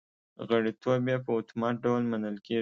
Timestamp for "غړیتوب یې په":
0.47-1.31